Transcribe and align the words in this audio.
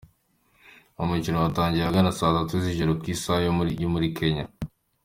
Umukino 1.03 1.37
watangiye 1.43 1.83
ahagana 1.85 2.17
saa 2.17 2.33
tanu 2.47 2.63
z’ijoro 2.63 2.91
ku 3.01 3.05
isaha 3.13 3.39
yo 3.83 3.89
muri 3.93 4.07
Kenya. 4.17 4.45